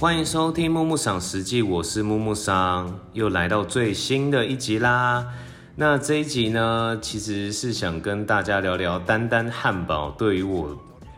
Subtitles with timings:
[0.00, 5.26] 欢迎收听木木赏实际，我是木木桑，又来到最新的一集啦。
[5.74, 10.70] 那这一集呢，其实是想跟大家聊聊丹丹汉堡对于我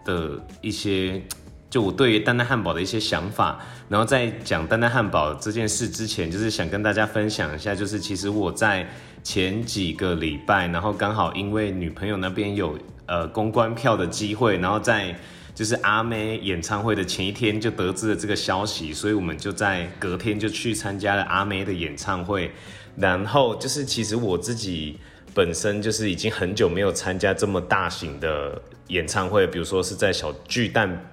[0.02, 1.22] 的一些，
[1.68, 3.60] 就我对于丹丹汉堡的一些想法。
[3.90, 8.88] 然后在讲丹丹汉堡这件事之前，就是想跟大家分享一下，就是其实我在
[9.22, 15.14] 前几个礼拜，然后刚好因为女朋友那边有呃公关票的机会，然后在。
[15.60, 22.50] 就是阿妹演唱会的前一天就得知了这个消息，所以我们就在隔天就去参加了阿妹的演唱会。
[22.96, 24.98] 然后就是其实我自己
[25.34, 31.10] 本身就是已经很久没有参加这么大型的演唱会，比如说是在小巨蛋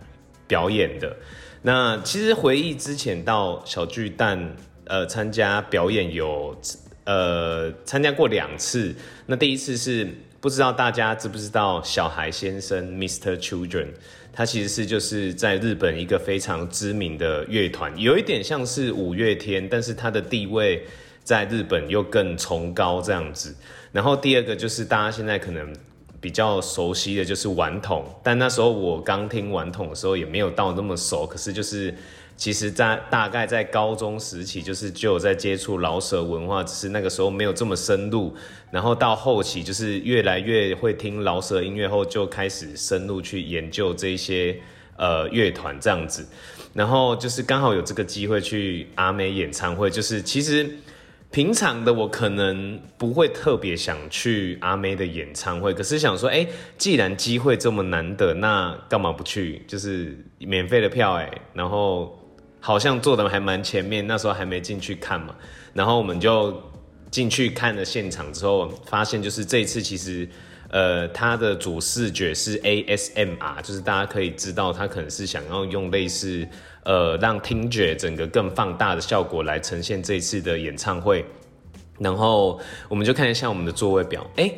[0.48, 1.14] 表演的。
[1.64, 6.58] 那其实回忆之前到小巨蛋呃参加表演有
[7.04, 8.96] 呃参加过两次。
[9.26, 10.08] 那第一次是
[10.40, 13.36] 不知道大家知不知道小孩先生 Mr.
[13.38, 13.88] Children。
[14.32, 20.86] 它其实是就是在日本一个非常知名的乐团，有一点像是五月天，但是它的地位
[21.24, 23.56] 在日本又更崇高这样子。
[23.92, 25.76] 然后第二个就是大家现在可能
[26.22, 31.94] 比较熟悉的就是顽童，但那时候我刚听顽童的时候也没有到那么熟，可是就是。
[32.38, 38.32] 其实，在大概在高中时期，就是就有在接触饶舌文化，只是那个时候没有这么深入。
[38.70, 44.56] 然后到后期，就是越来越会听饶舌音乐后，就开始深入去研究这些
[44.98, 46.28] 呃乐团这样子。
[46.76, 50.70] 然后就是刚好有这个机会去阿美演唱会，就是其实
[51.32, 56.46] 平常的我可能不会特别想去阿美的演唱会，可是想说，哎，
[56.78, 59.64] 既然机会这么难得，那干嘛不去？
[59.68, 62.16] 就是免费的票，哎，然后。
[62.60, 65.36] 好像坐的还蛮前面，那时候还没进去看嘛，
[65.74, 66.62] 然后我们就
[67.10, 70.28] 进去看了现场之后，发现就是这一次其实，
[70.70, 76.46] 呃，它的主视觉是 ASMR，就是大家可以知道，它可能是想要用类似
[76.84, 81.26] 呃让听觉整个更放大的效果来呈现这一次的演唱会，
[82.00, 82.60] 然后
[82.90, 84.52] 我们就看一下我们的座位表，哎，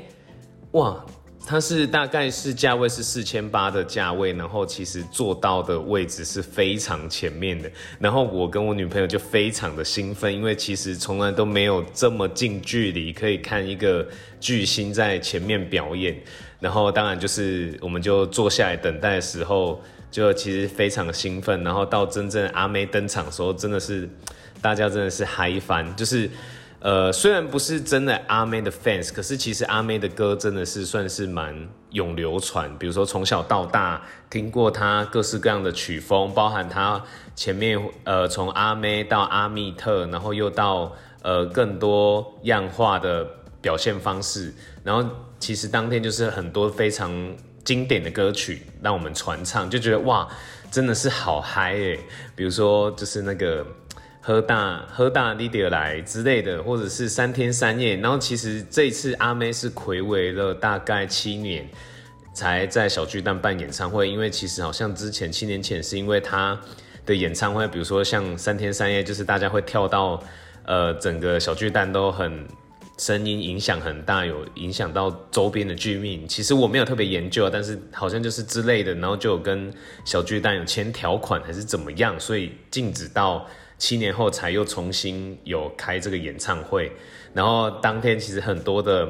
[0.71, 1.05] 哇！
[1.45, 14.07] 它是大概是价位是四千八的价位，然后其实坐到的位置是非常前面的，然后我跟我女朋友就非常的兴奋，因为其实从来都没有这么近距离可以看一个
[14.39, 16.15] 巨星在前面表演，
[16.59, 24.07] 然后当然就是我们就坐下来等待的时候，就其实非常的兴奋，然后到真正阿妹登场的时候，真的是
[24.61, 26.29] 大家真的是嗨翻，就是。
[26.81, 31.53] 呃，虽然不是真的阿妹的 fans，可是其实阿妹的歌真的是算是蛮
[31.91, 32.73] 永流传。
[32.77, 37.03] 比如说从小到大听过她各式各样的曲风，包含她
[37.35, 43.27] 前面呃从阿妹到阿密特，然后又到呃更多样化的
[43.61, 44.53] 表现方式。
[44.81, 45.03] 然后
[45.37, 47.11] 其实当天就是很多非常
[47.65, 50.25] 经典的歌曲让我们传唱，就觉得哇，
[50.71, 51.99] 真的是好嗨诶。
[52.37, 53.65] 比如说就是那个。
[54.29, 57.95] 喝大喝大力迪来之类的，或者是三天三夜。
[57.95, 61.67] 然后其实这次阿妹是魁违了大概七年，
[62.31, 64.07] 才在小巨蛋办演唱会。
[64.07, 66.55] 因为其实好像之前七年前是因为她
[67.07, 70.23] 的演唱会，比如说像三天三夜，就是大家会跳到
[70.67, 72.45] 呃整个小巨蛋都很
[72.99, 76.27] 声音影响很大，有影响到周边的居民。
[76.27, 79.73] 其实我没有特别研究，但是好像就是之类的，然后就有跟
[80.05, 83.43] 小巨蛋有签条款还是怎么样，所以禁止到。
[83.79, 86.91] 七年后才又重新有开这个演唱会，
[87.33, 89.07] 然后当天其实很多的，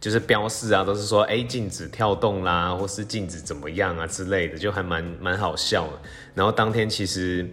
[0.00, 5.88] 就是标示啊，都是说哎禁止跳动啦，或是禁止怎么样啊之类的，就还蛮蛮好笑。
[6.34, 7.48] 然后当天其实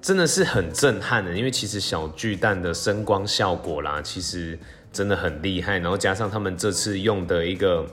[0.00, 4.56] 真的是很震撼的，因为其实小巨蛋的声光效果啦，其实
[4.92, 5.80] 真的很厉害。
[5.80, 7.84] 然后加上他们这次用的一个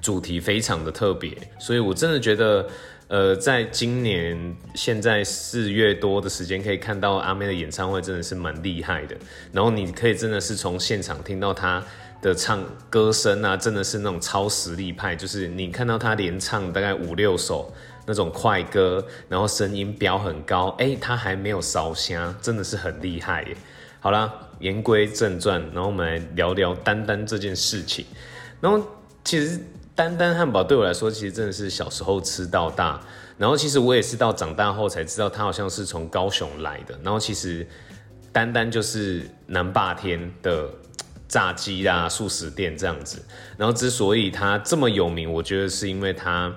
[0.00, 2.66] 主题非常的特别，所以我真的觉得。
[3.06, 9.14] 呃，在今年现在四月多的时间，可以看到阿妹的演唱会真的是蛮厉害的。
[9.52, 11.84] 然后你可以真的是从现场听到她
[12.22, 15.14] 的唱歌声啊，真的是那种超实力派。
[15.14, 17.72] 就是你看到她连唱大概五六首
[18.06, 23.56] 那种快歌，然后声音飙很高，哎，她还没有烧香，真的是很厉害耶。
[24.00, 28.06] 好啦，言归正传，然后我们来聊聊丹丹这件事情。
[28.62, 28.82] 然后
[29.22, 29.60] 其实。
[29.94, 33.00] 丹丹汉堡对我来说，其实真的是小时候吃到大。
[33.36, 36.98] 然后其实我也是到长大后才知道，它好像是从高雄来的。
[37.02, 37.66] 然后其实
[38.32, 40.68] 丹丹就是南霸天的
[41.28, 43.22] 炸鸡啊、素食店这样子。
[43.56, 46.52] 然后之所以它这么有名，我觉得是因为它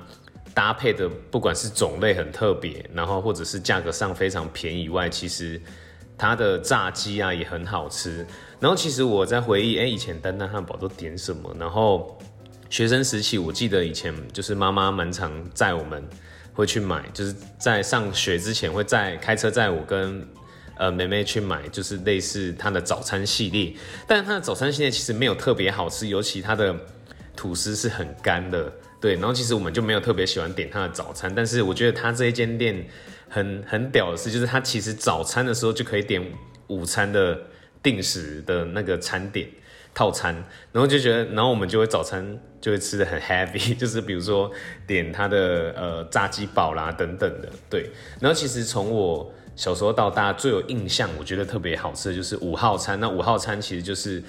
[0.53, 5.61] 搭配的不管是种类很特别，然后或者是价格上非常便宜外，其实
[6.17, 8.25] 它的炸鸡啊也很好吃。
[8.59, 11.55] 然后其实我在回忆，哎，以前丹丹汉堡都点什么？
[11.59, 12.16] 然后
[12.69, 16.03] 学生时期，我记得以前就是妈妈蛮常载我们
[16.53, 20.27] 会去买，就是在上学之前会在开车载我跟
[20.77, 23.73] 呃妹妹去买，就是类似它的早餐系列。
[24.05, 26.75] 但是它的早餐系列其实没有特别好吃，尤其它的
[27.35, 28.71] 吐司是很干的。
[28.99, 31.31] 对，然后其实我们就没有特别喜欢点它的早餐。
[31.33, 32.85] 但是我觉得它这一间店
[33.29, 36.21] 很很屌的是，就是它其实早餐的时候就可以点
[36.67, 37.39] 午餐的
[37.81, 39.47] 定时的那个餐点。
[39.97, 40.31] 套餐，
[40.71, 44.51] 然后就觉得，然后我们就会早餐就会吃的很 heavy， 就是比如说
[44.85, 47.89] 点它的呃炸鸡堡啦等等的，对。
[48.19, 52.99] 然后其实从我小时候到大最有印象，我觉得特别好吃的就是五号餐。
[52.99, 54.23] 那五号餐其实就是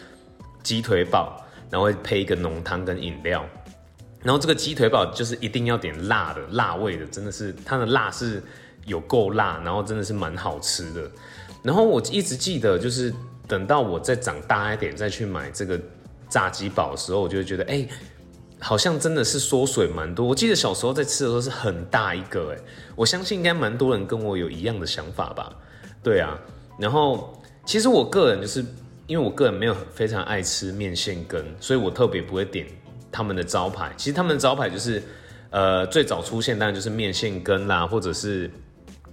[0.62, 3.44] 鸡腿堡，然后会配一个浓汤跟饮料。
[4.22, 8.42] 然后这个鸡腿堡就是一定要点辣的，辣味的，真的是它的辣是
[8.86, 11.10] 有够辣，然后真的是蛮好吃的。
[11.62, 13.12] 然后我一直记得就是。
[13.48, 15.80] 等到我再长大一点再去买这个
[16.28, 17.88] 炸鸡堡的时候，我就会觉得，哎，
[18.60, 20.26] 好像真的是缩水蛮多。
[20.26, 22.58] 我记得小时候在吃的时候是很大一个，哎，
[22.94, 25.50] 我相信应该蛮多人跟我有一样的想法吧。
[26.02, 26.38] 对啊，
[26.78, 28.62] 然后其实我个人就是
[29.06, 32.66] 因为我个人没有非常爱吃面线羹，所以我特别不会点
[33.10, 33.90] 他们的招牌。
[33.96, 35.02] 其实他们的招牌就是，
[35.48, 38.50] 呃，最早出现当然就是面线羹啦，或者是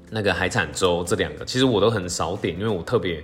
[0.10, 3.24] 那个海产粥这两个，其实我都很少点，因为我特别。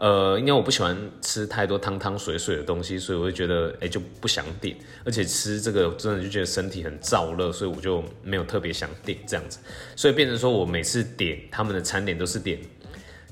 [0.00, 4.74] 呃，因为我不喜欢吃太多汤汤水水的东西，所以我就觉得，哎，就不想点。
[5.04, 9.58] 而且吃这个真的就觉得身体很燥热，所以我就没有特别想点这样子。
[9.94, 12.58] 所以变成说我每次点他们的餐点都是点，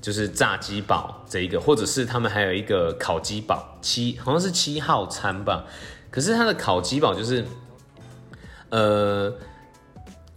[0.03, 5.65] 就是炸鸡堡这一个，或者是他们还有一个烤鸡堡七，好像是七号餐吧。
[6.11, 7.43] 可是它的烤鸡堡就是，
[8.69, 9.35] 呃。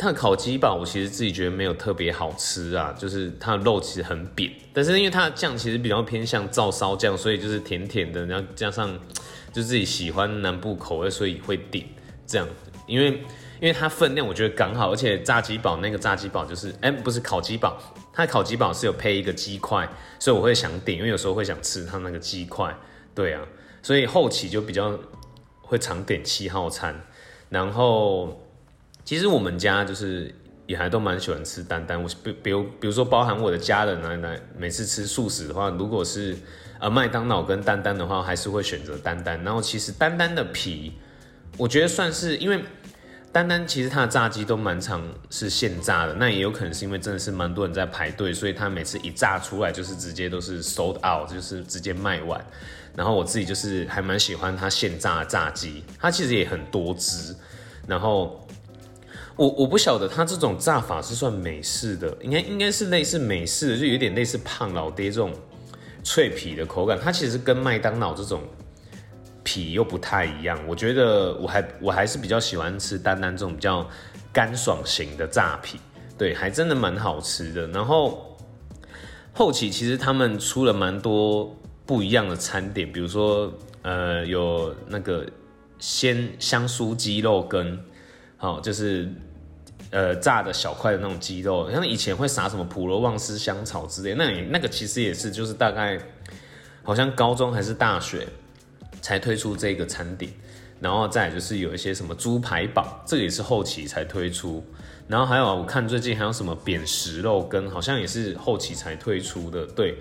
[0.02, 9.00] 它的烤鸡堡，我其实自己觉得没有特别好吃啊，就是它的肉其实很扁，但是因为它的酱其实比较偏向照烧酱，所以就是甜甜的，然后加上
[9.54, 11.86] 就自己喜欢南部口味，所以会点
[12.26, 12.48] 这样。
[12.88, 13.10] 因为
[13.60, 17.78] 因为它分量我觉得刚好，而且炸鸡堡那个炸鸡堡就是，哎，不是烤鸡堡，
[18.12, 19.88] 它的烤鸡堡是有配一个鸡块，
[20.18, 22.76] 所以我会想点，因为有时候会想吃它那个鸡块。
[23.14, 23.42] 对啊，
[23.84, 24.98] 所以后期就比较
[25.62, 27.00] 会常点七号餐，
[27.50, 28.36] 然后。
[29.12, 30.34] 其实我们家就是
[30.66, 36.34] 也还都蛮喜欢吃丹丹，我比比如比如说包含我的家人来来每次吃素食的话，如果是
[36.80, 39.44] 呃麦当劳跟丹丹的话，还是会选择丹丹。
[39.44, 40.94] 然后其实丹丹的皮，
[41.58, 42.64] 我觉得算是因为
[43.34, 52.42] 丹丹其实它的炸鸡都蛮常是现炸的，那也有可能是因为真的是蛮多人在排队，所以它每次一炸出来就是直接都是 sold out，就是直接卖完。
[52.96, 57.36] 然后我自己就是还蛮喜欢它现炸的炸鸡，它其实也很多汁，
[57.86, 58.48] 然后。
[59.42, 65.34] 我我不晓得它这种炸法是算美式的，应该应该是类似美式的，就有点类似胖老爹这种
[66.04, 66.96] 脆皮的口感。
[67.02, 68.44] 它其实跟麦当劳这种
[69.44, 70.60] 皮又不太一样。
[70.68, 73.84] 我觉得我还我还是比较喜欢吃丹丹这种比较
[74.32, 75.80] 干爽型的炸皮，
[76.20, 77.66] 对，还真的蛮好吃的。
[77.70, 78.38] 然后
[79.34, 81.52] 后期其实他们出了蛮多
[81.88, 83.52] 不一样的餐点，比如说
[83.82, 85.26] 呃有那个
[85.80, 87.84] 鲜香酥鸡肉羹，
[88.38, 89.10] 好就是。
[89.92, 96.00] 呃，炸的小块的那种鸡肉，像以前会撒什么普罗旺斯香草之类，那那个其实也是，就是大概
[96.82, 98.26] 好像高中还是大学
[99.02, 100.32] 才推出这个餐点，
[100.80, 104.66] 然后再就是有一些什么猪排堡，这个也是后期才推出，
[105.10, 109.98] 然后还有我看最近还有什么扁食肉羹，好像也是后期才推出的，对。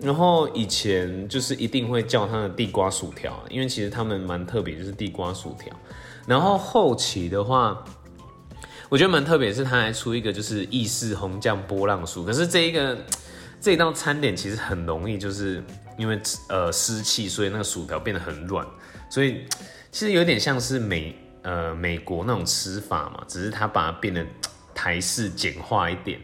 [0.00, 5.70] 然后以前就是一定会叫它的地瓜薯条，因为其实他们蛮特别，就是地瓜薯条。
[6.26, 7.84] 然后后期的话。
[8.88, 12.24] 我觉得蛮特别，是他还出一个就是意式红酱波浪酥。
[12.24, 12.96] 可是这一个
[13.60, 15.62] 这一道餐点其实很容易，就是
[15.98, 16.18] 因为
[16.48, 18.66] 呃湿气，所以那个薯条变得很软，
[19.10, 19.44] 所以
[19.92, 24.24] 其实有点像是美呃美国那种吃法嘛，只是他把它变得
[24.74, 26.18] 台式简化一点。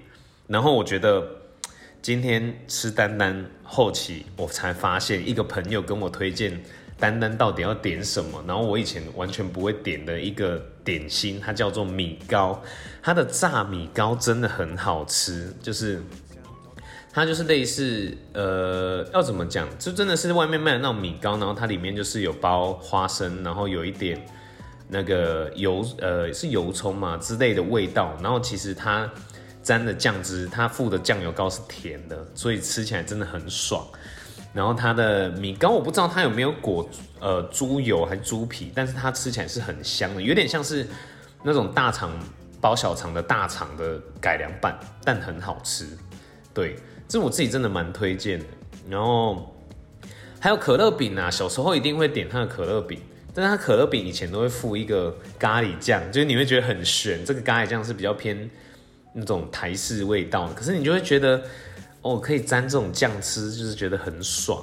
[0.46, 1.22] 然后我觉得
[2.00, 6.62] 今天吃丹丹后期，我才发现一个朋友跟我推荐。
[6.98, 8.42] 丹丹到底要点什么？
[8.46, 12.62] 然后我以前完全不会点的一个点心，它叫做米糕。
[13.02, 16.02] 它的炸米糕真的很好吃，就是
[17.12, 19.68] 它就是类似呃，要怎么讲？
[19.78, 24.24] 就真的是外面卖的那种米糕，然后它里面就是有包花生，然后有一点
[24.88, 28.16] 那个油呃是油葱嘛之类的味道。
[28.22, 29.10] 然后其实它
[29.62, 33.86] 沾的酱汁，它附的酱油膏是甜的，所以吃起来真的很爽。
[34.54, 36.88] 然后它的米糕我不知道它有没有裹
[37.20, 40.86] 呃猪油还是猪皮，但是它吃起来是很香的，有点像是
[41.42, 42.10] 那种大肠
[42.60, 45.86] 包小肠的大肠的改良版，但很好吃。
[46.54, 46.76] 对，
[47.08, 48.46] 这我自己真的蛮推荐的。
[48.88, 49.54] 然后
[50.38, 53.00] 还有可乐饼啊，小时候一定会点它的可乐饼，
[53.34, 57.24] 但是它可乐饼以前都会附一个咖喱酱，就是你会觉得很悬。
[57.24, 58.48] 这个咖喱酱是比较偏
[59.14, 61.42] 那种台式味道，可是你就会觉得
[62.04, 64.62] 哦，可以沾这种酱吃，就是觉得很爽，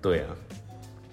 [0.00, 0.26] 对啊。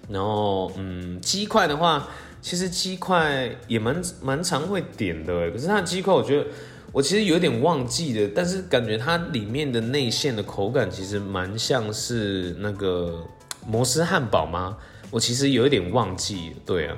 [0.08, 2.08] 然后嗯，鸡块的话，
[2.40, 6.46] 其实鸡块也蛮蛮常会点的，可是它的鸡块我觉得
[6.92, 13.26] 我其实有点忘记了，但是感觉它里面的内馅的口感其实蛮像是那个
[13.66, 14.76] 摩斯汉堡吗？
[15.10, 16.96] 我其实有一点忘记，对啊。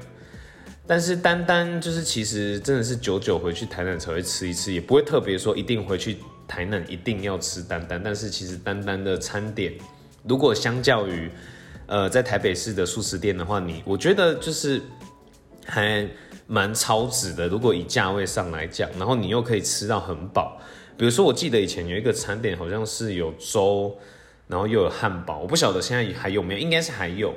[0.89, 8.01] 但是单单就是其实真的是久久回去台南才会吃一次，也不会特别说一定回去台南一定要吃丹丹。
[8.01, 9.73] 但是其实丹丹的餐点，
[10.23, 11.29] 如果相较于
[11.87, 14.81] 呃在台北市的素食店的话，你我觉得就是
[15.67, 16.09] 还
[16.47, 17.49] 蛮超值的。
[17.49, 20.61] 如果以价位上来讲，然后你又可以吃到很饱。
[20.97, 23.93] 比如说我记得以前有一个餐点好像是有粥，
[24.47, 27.35] 然后又有汉堡，我不晓得现在还有没有，应该是还有。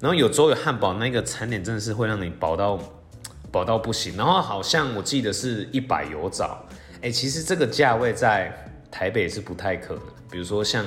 [0.00, 2.78] 然后有粥有汉堡，那个餐点真的是会让你饱到
[3.52, 4.16] 饱到不行。
[4.16, 6.64] 然后好像我记得是一百油枣，
[7.02, 8.50] 哎，其实这个价位在
[8.90, 10.02] 台北是不太可能。
[10.30, 10.84] 比如说像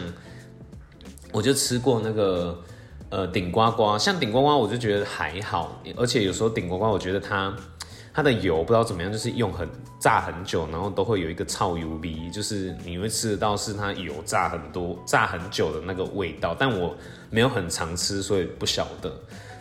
[1.31, 2.61] 我就吃过那个
[3.09, 7.55] 呃顶呱呱，像顶呱呱我就觉得还好，而且有时候顶呱呱我觉得它。
[8.15, 9.67] 它的油不知道怎么样，就是用很
[9.99, 16.55] 炸很久，然后都会有一个超油味，就是你会吃得到是它油炸很多、炸很久的那个味道。
[16.57, 16.95] 但我
[17.31, 19.11] 没有很常吃，所以不晓得。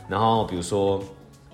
[0.06, 1.02] 然后比如说，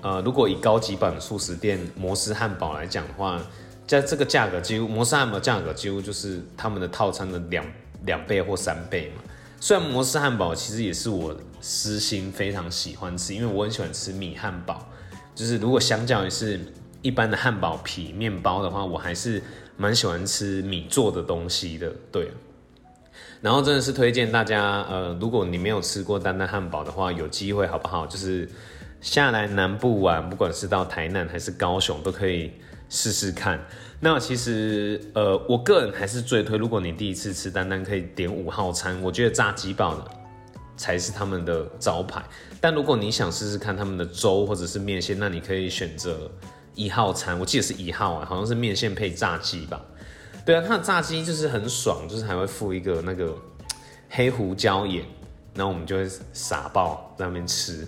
[0.00, 3.40] 呃，如果以高级版的素食店摩斯汉堡来讲的话，
[3.86, 7.64] 在这个价格几乎摩斯汉堡价格几乎就是他们的套餐的两
[8.06, 9.22] 两倍或三倍嘛。
[9.60, 14.84] 虽然摩斯汉堡其实也是我私心非常喜欢吃，因为我很喜欢吃米汉堡，
[15.32, 16.60] 就是如果相较于是。
[17.08, 19.42] 一般的汉堡皮面包的话，我还是
[19.78, 22.30] 蛮喜欢吃米做的东西的，对。
[23.40, 28.06] 然后真的是推荐大家，呃，如果你没有吃过丹丹汉堡的话，有机会好不好？
[28.06, 28.46] 就是
[29.00, 32.52] 下来南部玩，不管是到台南还是高雄，都可以
[32.90, 33.58] 试试看。
[33.98, 40.04] 那其实，呃，我个人还是最推，如果你第一次吃丹丹，可以点五号餐，我觉得炸鸡堡呢
[40.76, 42.22] 才是他们的招牌。
[42.60, 46.30] 但如果你想试试看他们的粥或者是面线，那你可以选择。
[46.78, 49.80] 一号餐，我记得是一号啊，好像是面线配炸鸡吧。
[50.46, 53.36] 对啊，它的炸鸡就是很爽，就是还会附一个那个
[54.08, 55.04] 黑胡椒盐，
[55.54, 57.86] 然后我们就会撒爆在那边吃。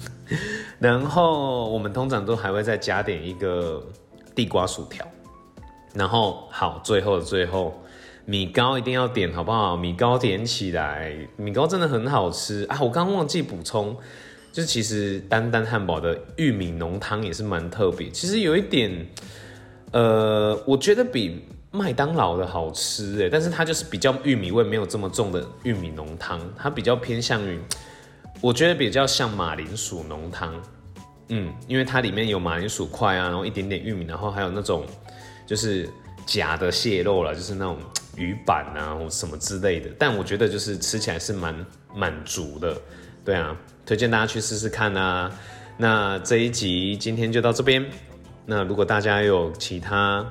[0.80, 3.86] 然后我们通常都还会再加点一个
[4.34, 5.06] 地瓜薯条。
[5.94, 7.82] 然后好，最后的最后，
[8.24, 9.76] 米糕一定要点，好不好？
[9.76, 12.78] 米糕点起来，米糕真的很好吃啊！
[12.80, 13.94] 我刚忘记补充。
[14.52, 19.06] 就是其实丹丹汉堡的玉米浓汤也是蛮特别，其实有一点，
[19.92, 27.58] 呃，我觉得比麦当劳的好吃哎，但是它就是比较玉米味没有这么重的玉米浓汤，它比较偏向于，
[28.42, 30.54] 我觉得比较像马铃薯浓汤，
[31.30, 34.84] 嗯，因为它里面有马铃薯块啊，然后一点点玉米，然后还有那种
[35.46, 35.88] 就是
[36.26, 37.78] 假的蟹肉了，就是那种
[38.18, 41.54] 鱼板啊或什么之类的，但我觉得就是吃起来是蛮
[41.94, 42.76] 满足的。
[43.24, 45.30] 对啊，推荐大家去试试看啊。
[45.76, 47.84] 那这一集今天就到这边。
[48.44, 50.26] 那如果大家有其他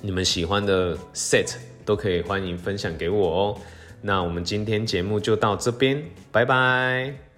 [0.00, 3.60] 你们喜欢的 set，都可以欢迎分享给我哦。
[4.02, 7.33] 那我们今天节目就到这边，拜拜。